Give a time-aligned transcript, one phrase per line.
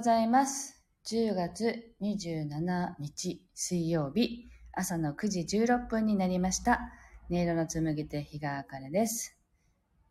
[0.00, 0.82] ございます。
[1.08, 6.80] 10月27日水曜日朝の9時16分になりました。
[7.28, 9.36] 音色の紡ぎ手日川茜です。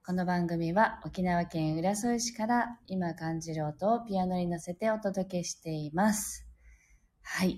[0.05, 6.45] この番組は沖縄県浦添市から今感じる音をピアノに乗せてお届けしています。
[7.23, 7.58] はい。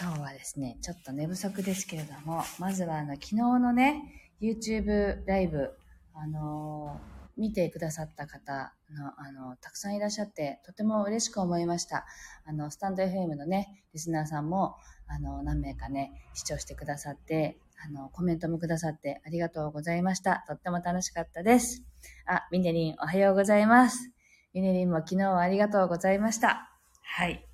[0.00, 5.76] 今日はですね、ちょっと寝不足ですけれども、まずはあの昨日のね、YouTube ライブ、
[6.14, 12.06] あのー見てくださった方の、あの、たくさんいらっしゃって、とても嬉しく思いました。
[12.44, 14.76] あの、スタンド FM のね、リスナーさんも、
[15.06, 20.44] あの、何名かね、視聴してくださって、あの、コメントもくださってありがとうございました。
[20.46, 21.82] とっても楽しかったです。
[22.26, 24.10] あ、ミネリンおはようございます。
[24.52, 26.70] ミネリンも昨日はありがとうございました。
[27.02, 27.44] はい。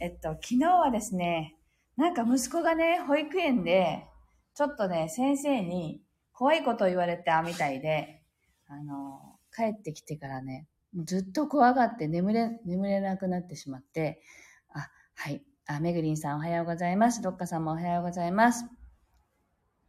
[0.00, 1.56] えっと、昨日はですね、
[1.96, 4.06] なんか息子がね、保育園で、
[4.54, 6.02] ちょっとね、先生に
[6.32, 8.22] 怖いことを言われたみたいで、
[8.68, 14.22] あの、帰ってきてからね、ずっと怖がって眠れ、眠れなくなってしまって、
[14.70, 15.42] あ、はい。
[15.66, 17.22] あ、めぐりんさんおはようございます。
[17.22, 18.64] ロッカさんもおはようございます。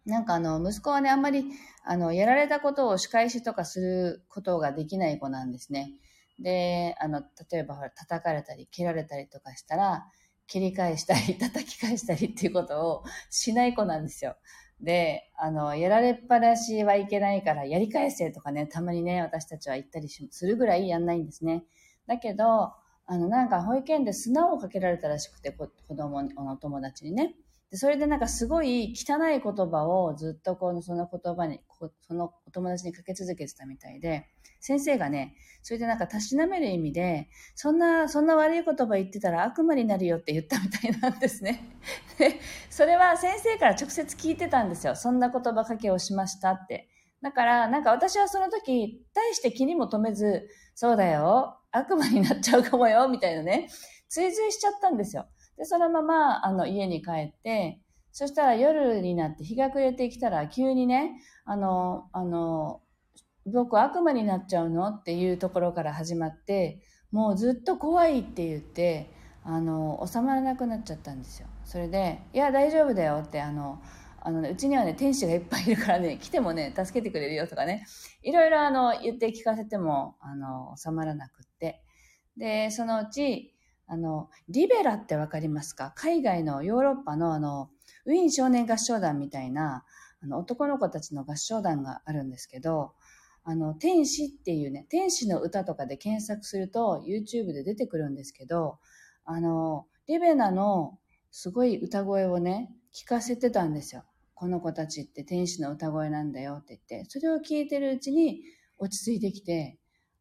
[0.05, 1.45] なんかあの、息子はね、あんまり、
[1.83, 5.93] あの、やられたことを仕返しとかすることができない子なんですね。
[6.39, 10.05] で、あの、例えばほら、叩かれたり、蹴られたりとかしたら、
[10.47, 14.35] 蹴り返したり、叩き返したりっていうことをしない子なんですよ。
[14.81, 21.65] で、あの、やられっぱなしはいけないから、やり返せとかね、たまにね、私たちは言ったりするぐらいやんないんですね。
[22.07, 22.73] だけど、
[23.05, 27.35] あの、なんか保育園で砂をかけられたらしくて、子供のお友達にね。
[27.71, 31.59] で、それでなんかすごい汚い言葉をずっとこの、その言葉に、
[32.07, 34.27] そのお友達にかけ続けてたみたいで、
[34.59, 41.63] 先生がね、それでなんかたしなめる意味で、そんな、そんな悪い言葉言ってたら悪魔になるよって言ったみたいなんですね。
[42.17, 44.95] で、それは先生から直接聞いてたんですよ。
[44.95, 46.89] そんな言葉かけをしましたって。
[47.21, 53.69] だから、なんか私はその時、大して気にも留めず、そうだよ、悪魔になっちゃうかもよ、みたいなね、
[54.07, 55.27] 追随しちゃったんですよ。
[55.59, 57.81] で、そのまま、あの、家に帰って、
[58.11, 62.81] そしたら夜になって日が暮れてきたら急にね、あの、あの、
[63.45, 64.87] 僕悪魔になっちゃうの？
[64.87, 66.81] っていうところから始まって、
[67.11, 71.47] もうずっと怖いって言って、あの、収まらなくなっちゃったんですよ。
[71.65, 73.81] それで、いや、大丈夫だよって、あの、
[74.21, 77.85] あのね、うちにはね、天使がいっぱいいるからね、来てもね、助けてくれるよとかね、
[78.21, 81.81] いろいろあの、言って聞かせても、あの、収まらなくって。
[82.37, 83.55] で、そのうち、
[83.91, 85.93] あの、リベラってわかりますか？
[85.95, 87.71] 海外のヨーロッパのあの、
[88.05, 89.83] ウィーン少年合唱団みたいな、
[90.21, 92.93] あの、男の子たちの合唱団があるんですけど、
[93.43, 98.79] あの、天使っていうね、天使の歌とかで検索すると YouTube で出てくるんですけど、
[99.25, 100.99] あの、リベナの
[101.31, 104.03] すごい歌声をね、聞かせてたんですよ。
[104.35, 108.41] この子たちって天使の歌声なんだよって言って、それを聞いてるうちに
[108.77, 109.77] 落ち着いてきて、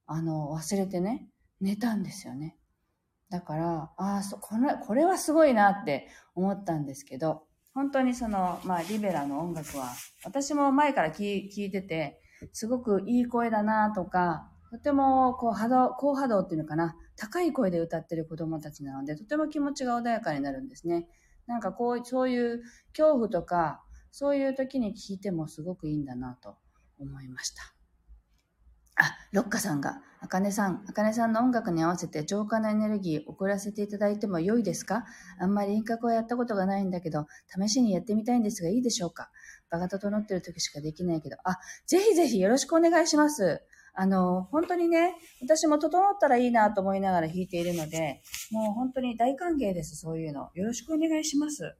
[0.06, 1.28] あの、忘れてね、
[1.60, 2.57] 寝たんですよね。
[3.31, 7.43] だから、ああ、そ、これ、これはすごいなって思ったんですけど、
[7.75, 9.89] 本当にその、まあ、リベラの音楽は、
[10.25, 12.21] 私も前から聞聞いてて、
[12.53, 21.09] すごくいい声だなとか、とてもこう波動、高波動っていうのかな、高い声で歌ってる子供たちなので、とても気持ちが穏やかになるんですね。
[21.47, 22.62] なんかこう、そういう
[22.97, 26.56] 恐怖とか、そういう時に聞いてもすごくいいんだなと
[26.99, 27.78] 思いました。
[28.98, 35.04] あ、ロッカさんが、あかねさん、あかねさんの音楽に合わせて浄化のエネルギー送らせていただいても良いですか？
[35.38, 39.31] あんまり輪郭をやったことがないんだけど、試しにやってみたいんですがいいでしょうか？
[39.70, 43.62] 場が整ってる時しかできないけど、あ、ぜひぜひよろしくお願いします。
[43.94, 48.22] あの、本当にね、私も整ったらいいなと思いながら弾いているので、
[48.53, 50.50] もう本当に大歓迎です、そういうの。
[50.54, 51.65] よろしくお願いします。
[51.65, 51.70] は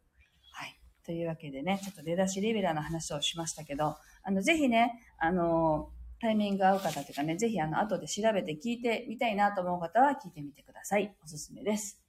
[0.67, 0.79] い。
[1.05, 11.15] というわけでね、ちょっと出だしリベラの話をしましたけど、あの、ぜひね、あの、タイミング合う方というかね、ぜひあの、後で調べて聞いてみたいなと思う方は聞いてみてください。
[11.25, 12.01] おすすめです。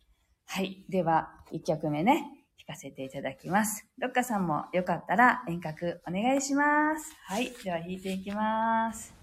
[0.45, 0.83] はい。
[0.89, 2.23] では、1曲目ね、
[2.57, 3.85] 弾かせていただきます。
[3.99, 7.15] ロッカさんもよかったら遠隔お願いします。
[7.23, 7.51] はい。
[7.63, 9.13] では弾いていきます。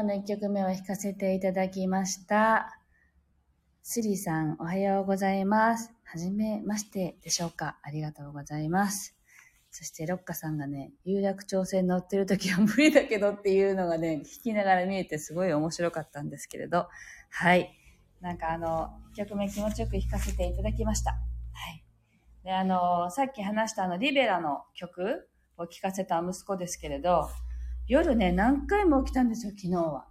[0.03, 2.77] 今日の一曲目を弾かせていただきました。
[3.83, 5.93] スリさん、おはようございます。
[6.03, 9.15] はじめましてでしょうかありがとうございます。
[9.71, 16.89] そして、ロッカさんがね、有楽町線乗ってる時は無理だけどっていうのがね、聞きながら見えてすごい面白かったんですけれど、
[17.29, 17.71] はい。
[18.19, 21.11] なんかあの、1曲目気持ちよく弾かせていただきました。
[21.11, 21.17] は
[21.71, 21.81] い。
[22.43, 27.29] で、あの、さっき話したあの、リベラの曲を聴かせた息子ですけれど、
[27.87, 30.07] 夜ね、何回も起きたんですよ、昨日は。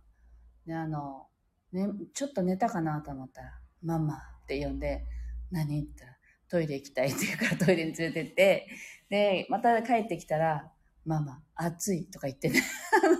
[0.66, 1.26] で、あの、
[1.72, 5.04] ね、ちょっと寝たかなと思ったら、ママって呼んで、
[5.50, 6.12] 何って言ったら、
[6.48, 8.68] トイレ行きたいって言うからトイレに連れてって、
[9.08, 10.70] で、また帰ってきたら、
[11.04, 12.62] ママ、暑いとか言ってね。
[13.04, 13.16] あの、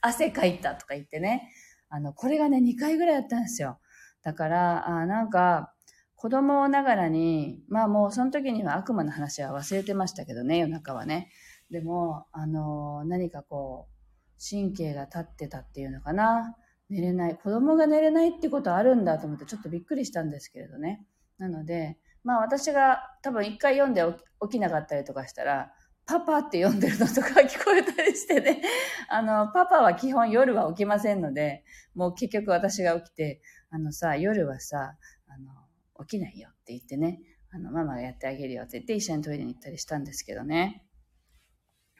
[0.00, 1.50] 汗かいたとか言ってね。
[1.88, 3.78] あの、これがね、2回ぐらいやったんですよ。
[4.22, 5.74] だから、あなんか、
[6.16, 11.30] 子供ながらに、まあもうその時には悪魔の話は忘れてましたけどね、夜中はね。
[11.72, 13.92] でも、あの、何かこう、
[14.38, 16.54] 神経が立ってたっていうのかな。
[16.90, 17.36] 寝れない。
[17.36, 21.06] 子供が寝れないってことあるんだと思ってちょっとびっくりしたんですけれどね。
[21.38, 24.02] なので、まあ私が多分一回読んで
[24.42, 25.72] 起きなかったりとかしたら、
[26.04, 28.62] パパって読んでるのとか聞こえたりしてね。
[29.08, 31.64] あの、パパは基本夜は起きませんので、
[31.94, 34.98] もう結局私が起きて、あのさ、夜はさ、
[35.28, 40.84] あの、起きないよって言ってね、あの、ママがやってあげるよって言って一緒にトイレに行ったりしたんですけどね。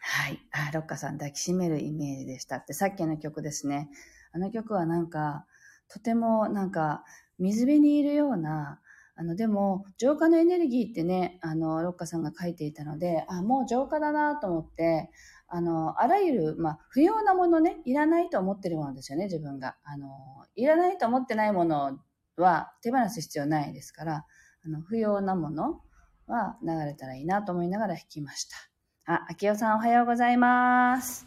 [0.04, 0.40] はい。
[0.50, 3.88] あ、ロッカさん抱きしめるイメージでしたって、さっきの曲ですね。
[4.32, 5.46] あの曲はなんか、
[5.88, 7.04] とてもなんか、
[7.38, 8.80] 水辺にいるような、
[9.14, 15.10] あの、でも、浄化のエネルギーってね、あの、ロッカさんが書いていたので、あ、もう浄化だなと思って、
[15.46, 19.76] あの、あらゆる、まあ、不要なものね、いらないと思ってるものですよね、自分が。
[19.84, 20.08] あの、
[20.56, 21.96] いらないと思ってないもの
[22.36, 24.26] は手放す必要ないですから、
[24.64, 25.80] あの、不要なもの
[26.26, 28.71] は流れたらいいなと思いながら弾きました。
[29.04, 31.26] あ、秋代さんおはようございます。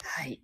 [0.00, 0.40] はい。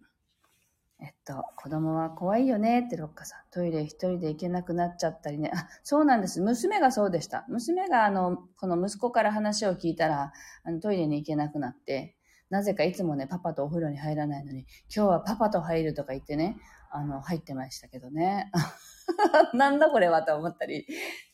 [1.01, 3.39] えっと、子供は怖いよねってロッカさん。
[3.53, 5.53] トイレ一人で行けなくなっちゃったりね。
[5.55, 6.41] あ、そうなんです。
[6.41, 7.45] 娘がそうでした。
[7.49, 10.33] 娘があの、この息子から話を聞いたら、
[10.65, 12.17] あの、トイレに行けなくなって、
[12.51, 16.57] なぜかいつもね、パパとお風呂に入らないのに、今日はパパと入るとか言ってね、
[16.91, 18.51] あの、入ってましたけどね。
[19.55, 20.85] なんだこれはと思ったり、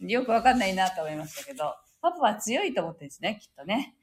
[0.00, 3.98] よくわかんないなと思いましたけど、パパは強いと思ってるんですね、きっとね。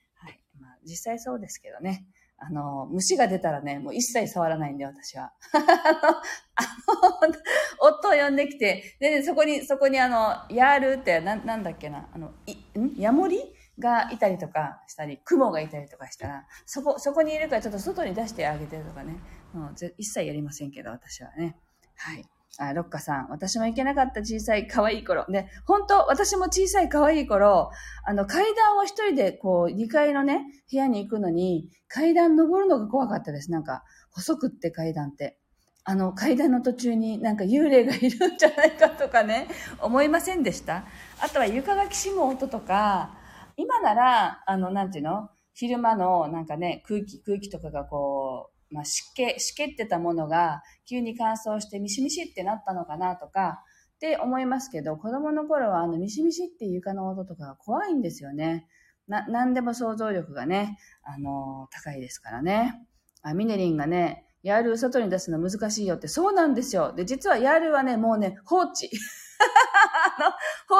[0.85, 2.05] 実際そうですけどね。
[2.37, 5.33] あの、虫が出たらね、もう一切触らないんで、私は。
[5.53, 7.33] あの、
[7.79, 12.95] 夫を呼んできて、で、そこに、そこにあの、ヤールって、な、なんだっけな、あの、い、ん？
[12.97, 13.41] ヤモリ
[13.79, 19.15] がいたりとかしたり、雲がいたりとかしたら、そこ、そこにいるからちょっと外に出してあげてとかね。
[19.53, 21.55] もう一切やりませんけど、私はね。
[21.95, 22.25] はい。
[22.57, 23.27] あ、ロッカさん。
[23.29, 25.25] 私も行けなかった小さい可愛い頃。
[25.29, 27.71] で、本当私も小さい可愛い頃、
[28.05, 33.51] あの、階段を一人でこう、2階のね、部屋に行くのに、階段登るのが怖かったです。
[33.51, 35.37] なんか、細くって階段って。
[35.83, 39.47] あの、階段の途中になんか幽霊がいるんじゃないかとかね、
[39.79, 40.85] 思いませんでした
[41.21, 43.11] あとは床がきしむ音とか、
[43.55, 45.29] 今なら、あの、なんていうの？
[45.53, 53.63] 昼間のなんかね、空気、空気とかがこう、まあ、湿気、湿気ってたものが急に乾燥してミシミシってなったのかなとか、
[53.95, 58.67] って思いますけど、子供の頃はあのミシミシっていう床の音とかが怖いんですよね。
[59.07, 62.81] な、何でも想像力がね、あの高いですからね。
[63.21, 66.93] あ、ミネリンがね、ヤール外に出すの難しいよって、そうなんですよ。
[66.93, 68.89] で、実はヤールはね、もうね、放置。
[70.19, 70.31] あの、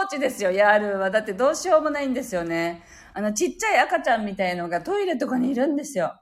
[0.02, 1.10] 放置ですよ、ヤールは。
[1.10, 2.84] だってどうしようもないんですよね。
[3.14, 6.14] あの、ちっちゃい赤ちゃんみたいのがトイレとかにいるんですよ。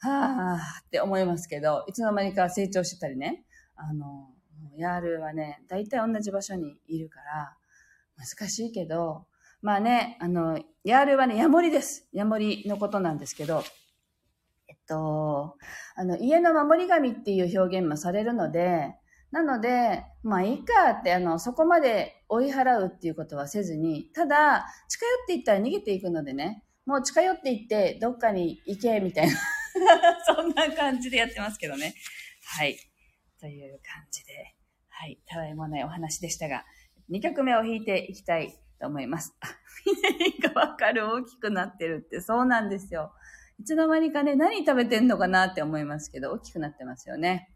[0.00, 3.44] はぁって思いますけど、いつの間にか成長してたりね。
[3.76, 4.30] あの、
[4.76, 7.56] ヤールはね、大体同じ場所にいるから、
[8.16, 9.26] 難しいけど、
[9.62, 12.08] まあね、あの、ヤールはね、ヤモリです。
[12.12, 13.62] ヤモリのことなんですけど、
[14.68, 15.56] えっと、
[15.94, 18.94] あの、家の守り神っていう表現もされるので、
[19.30, 29.36] なので、まあいいかって、あの、そこまで追い払うっていうことはせずに、ただ、近寄っていったら逃げていくのでね、もう近寄っていって、どっかに行け、みたいな
[30.26, 31.94] そんな感じでやってますけどね。
[32.44, 32.76] はい。
[33.38, 34.54] という感じで、
[34.88, 35.20] はい。
[35.26, 36.64] たわいもないお話でしたが、
[37.10, 39.34] 2曲目を弾いていきたいと思います。
[39.40, 39.46] あ、
[39.84, 43.12] ひねりがわかる大きくなってるってそうなんですよ。
[43.58, 47.50] いつの間にかね、何食べてんのかなって思いますけど、大きくなってますよね。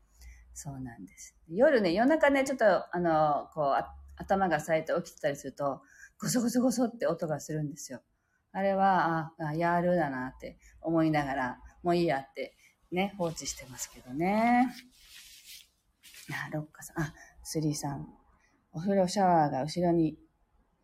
[0.52, 1.34] そうなんです。
[1.48, 3.84] 夜ね、夜中ね、ちょっと、あの、こう、
[4.16, 5.80] 頭が冴えて起きてたりすると、
[6.20, 8.00] ゴソゴソゴソって音がするんですよ。
[8.52, 12.56] あれは、あ、あやるだなって思いながら、もういいやって
[12.90, 14.66] ね、放置してますけどね。
[16.30, 18.08] あ、ロッカさん、あ、スリーさん。
[18.72, 20.16] お風呂シャワーが後ろに、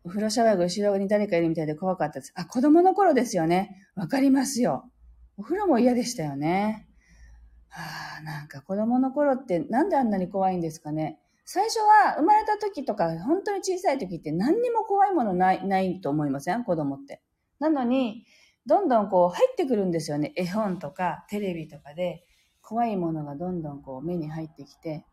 [0.03, 2.31] お風呂シャワーが後ろに誰かいるみたいで怖かったです。
[2.35, 3.87] あ、子供の頃ですよね。
[3.95, 4.89] わかりますよ。
[5.37, 6.87] お風呂も嫌でしたよね。
[7.69, 11.19] はあ、なんか子供の頃ってなんであんなに怖いんですかね。
[11.45, 16.63] 最初は生まれた時とか、本当に小さい時って何にも怖いものない、ないと思いません？
[16.63, 17.21] 子供って。
[17.59, 18.25] なのに、
[18.65, 20.33] どんどんこう入ってくるんですよね。
[20.35, 22.23] 絵本とかテレビとかで
[22.61, 25.05] 怖いものがどんどんこう目に入ってきて、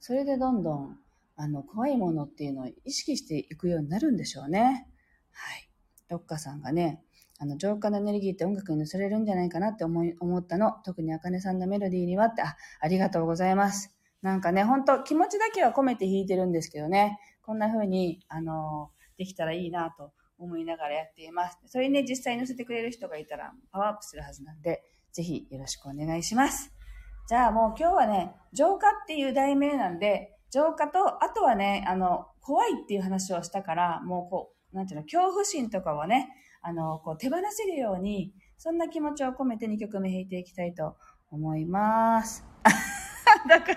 [0.00, 0.98] それでどんどん
[1.36, 4.88] あの怖いものっていうのを意識していくようになるんでしょうね。
[5.32, 5.70] はい。
[6.08, 7.02] ロッカさんがね、
[7.38, 10.72] あの、浄化のエネルギーって音楽に乗せれるんじゃないかなって思い、思ったの。
[10.84, 13.94] 特にあかねさんのメロディーにはって、あ、ありがとうございます。
[14.22, 21.58] なんかね、ほんと気持ちだけは込めて弾いてるんですけどね、こんな風に、あの、できたらいいなと思いながらやっています。
[21.66, 26.72] それにね、実際に乗せてくれる人がいたらパワーアップするはずなんで、ぜひよろしくお願いします。
[27.28, 36.28] じゃあもう今日はね、浄化っていう題名なんで、浄化と、あとはね、あの、怖いっていう話をしたから、もうこう、なんていうの、恐怖心とかをね、
[36.62, 40.96] あの、こう手放せるように、そんな気持ちを込めて2曲目弾いていきたいと
[41.30, 42.44] 思います。
[43.48, 43.72] だか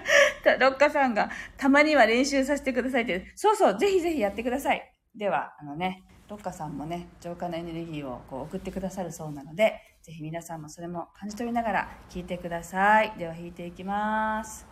[0.45, 3.31] ら、ロッカさんがたまには練習させてくださいって。
[3.35, 4.93] そうそう、ぜひぜひやってください。
[5.15, 13.17] では、あのね、ロッカさんもね、浄化のエネルギーをこう送ってくださるそうなので、ぜひ皆さんもそれも感じ取りながら聴いてください。
[13.17, 14.68] では弾いていきます。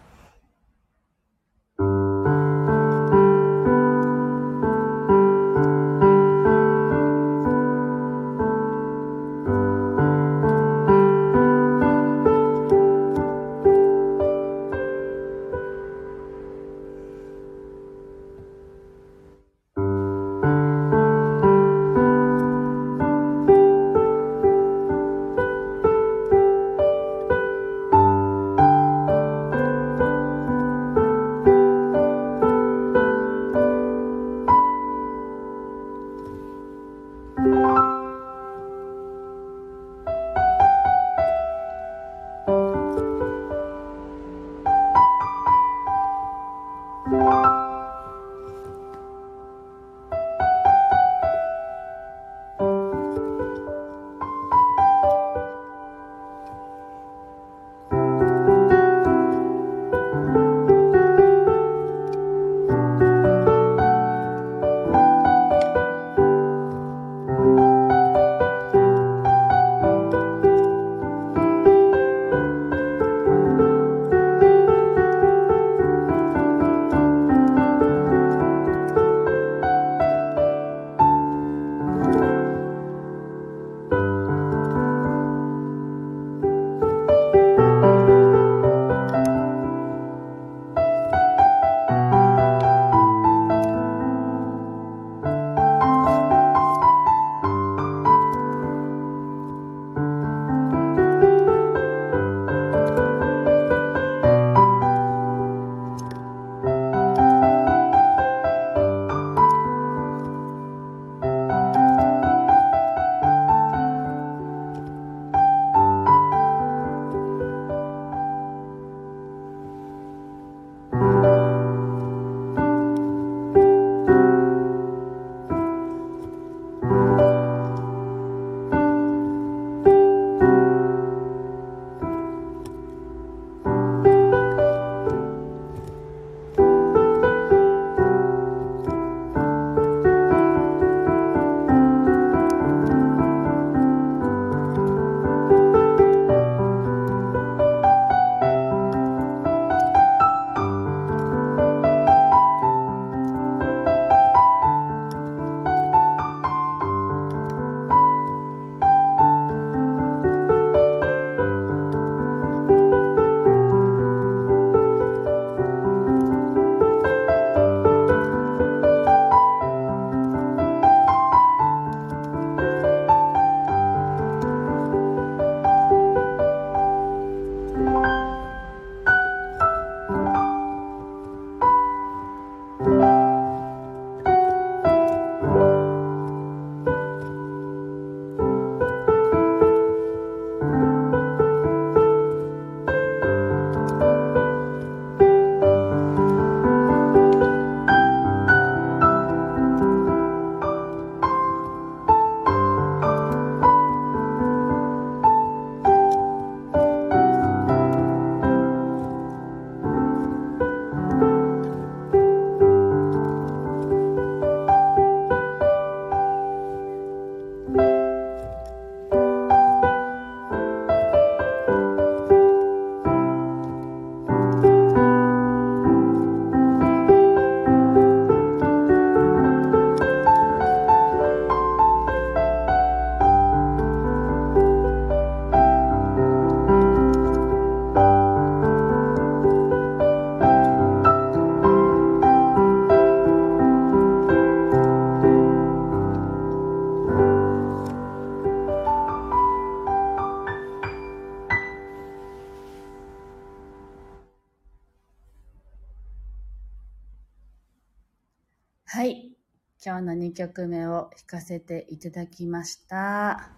[260.27, 263.49] 2曲目を弾かせていただきました。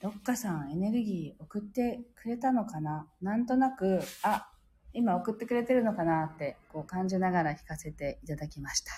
[0.00, 3.08] ロッカさん、エネルギー送ってくれたのかな？
[3.20, 4.48] なんとなく、あ、
[4.92, 8.92] 今送ってくれてるのかなって、こう感じながら弾かせていただきました。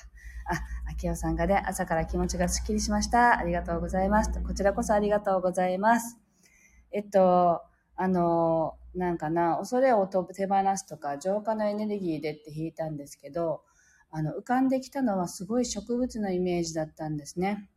[0.48, 3.38] あ、秋代さんがね、朝から気持ちがスッキリしました。
[3.38, 4.30] ありがとうございます。
[4.42, 6.18] こちらこそありがとうございます。
[6.92, 7.62] えっと、
[7.96, 13.62] あの、なんかな、恐れを手放すとか、浄化のエネルギーでって弾いたんですけど、
[14.16, 17.68] あの、浮かんできたのはすごい植物のイメージだったんですね。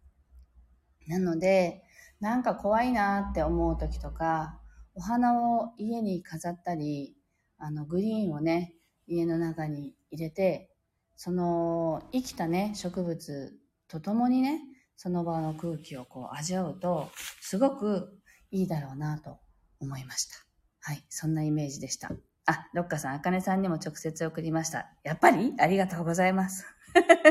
[1.05, 1.83] なので、
[2.21, 4.57] なんか怖いなって思う時とか、
[4.95, 7.13] お花を家に飾ったり、
[7.57, 8.73] あの、グリーンをね、
[9.05, 10.71] 家の中に入れて、
[11.17, 14.61] その生きたね、植物と共にね、
[14.95, 18.17] その場の空気をこう味わうと、すごく
[18.49, 19.39] いいだろうなと
[19.81, 20.37] 思いました。
[20.79, 22.09] はい、そんなイメージでした。
[22.49, 24.89] あ、ロッカさん、あかねさんにも直接送りました。
[25.03, 25.53] やっぱり？
[25.59, 26.65] ありがとうございます。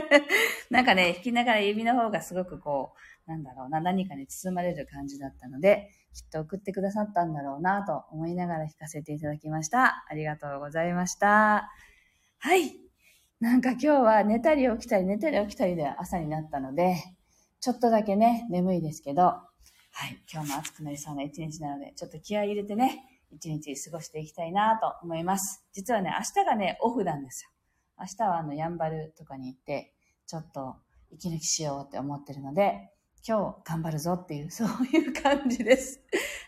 [0.70, 2.92] なんかね、弾きながら指の方がすごくこ
[3.26, 10.06] う、なんだろうな、何かに包まれる感じだったので、きっと送ってくださったんだろうなと思いながら弾かせていただきました。
[10.08, 11.68] ありがとうございました。
[12.38, 12.76] はい。
[13.40, 16.96] なんか今日は寝たり起きたり寝たり起きたりで朝になったので、
[17.60, 20.16] ちょっとだけね、眠いですけど、はい。
[20.32, 25.64] 今日も暑くなりそうな一日なので、ちょっと気合い入れてね、一日過ごしていきたいなと思います。
[25.72, 27.50] 実はね、明日がね、オフなんですよ。
[27.98, 29.94] 明日はあの、やんばるとかに行って、
[30.26, 30.76] ちょっと
[31.10, 32.90] 息抜きしようって思ってるので、
[33.26, 36.00] 今日頑張るぞっていう、そういう感じです。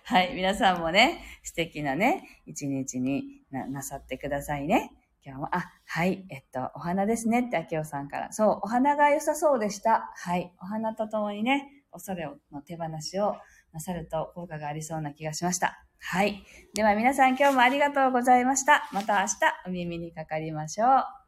[0.04, 0.34] はい。
[0.34, 4.92] 皆さんもね、素敵なね、一日にななさってくださいね。
[5.24, 8.32] 今日も、あ、はい、えっと、お花ですねって、秋代さんから。
[8.32, 10.10] そう、お花が良さそうでした。
[10.16, 10.52] はい。
[10.62, 13.36] お花とともにね、恐れの手放しを
[13.72, 15.84] なさると効果がありそうな気がしました。
[15.98, 16.42] はい。
[16.74, 18.88] では皆さん今日もありがとうございました。
[18.92, 19.34] また明日
[19.66, 21.19] お耳にかかりましょう。